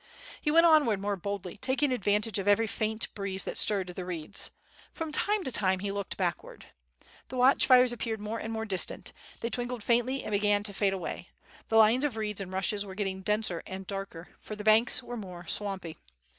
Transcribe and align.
He 0.41 0.49
went 0.49 0.65
onward 0.65 0.99
more 0.99 1.15
boldly, 1.15 1.57
taking 1.59 1.91
advantage 1.93 2.39
of 2.39 2.47
every 2.47 2.65
faint 2.65 3.13
breeze 3.13 3.43
that 3.43 3.55
stirred 3.55 3.89
the 3.89 4.03
reeds. 4.03 4.49
F'rom 4.95 5.11
time 5.13 5.43
to 5.43 5.51
time 5.51 5.77
he 5.77 5.91
looked 5.91 6.17
backward. 6.17 6.65
The 7.27 7.37
watch 7.37 7.67
fires 7.67 7.93
appeared 7.93 8.19
more 8.19 8.39
and 8.39 8.51
more 8.51 8.65
distant; 8.65 9.13
they 9.41 9.51
twinkled 9.51 9.83
faintly 9.83 10.23
and 10.23 10.31
began 10.31 10.63
to 10.63 10.73
fade 10.73 10.93
away. 10.93 11.29
The 11.69 11.77
lines 11.77 12.03
of 12.03 12.17
reeds 12.17 12.41
and 12.41 12.51
rushes 12.51 12.83
were 12.83 12.95
getting 12.95 13.21
denser 13.21 13.61
and 13.67 13.85
darker, 13.85 14.29
for 14.39 14.55
the 14.55 14.63
banks 14.63 15.03
were 15.03 15.17
more 15.17 15.45
swampy. 15.45 15.97